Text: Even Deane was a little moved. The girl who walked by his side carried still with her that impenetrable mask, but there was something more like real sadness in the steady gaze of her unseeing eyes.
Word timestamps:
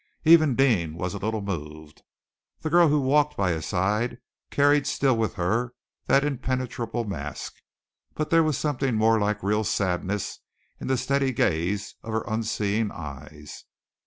Even 0.25 0.55
Deane 0.55 0.95
was 0.95 1.13
a 1.13 1.19
little 1.19 1.43
moved. 1.43 2.01
The 2.61 2.71
girl 2.71 2.87
who 2.87 3.01
walked 3.01 3.37
by 3.37 3.51
his 3.51 3.67
side 3.67 4.17
carried 4.49 4.87
still 4.87 5.15
with 5.15 5.35
her 5.35 5.75
that 6.07 6.23
impenetrable 6.25 7.03
mask, 7.03 7.53
but 8.15 8.31
there 8.31 8.41
was 8.41 8.57
something 8.57 8.95
more 8.95 9.19
like 9.19 9.43
real 9.43 9.63
sadness 9.63 10.39
in 10.79 10.87
the 10.87 10.97
steady 10.97 11.31
gaze 11.31 11.93
of 12.01 12.13
her 12.13 12.23
unseeing 12.27 12.89
eyes. 12.89 13.65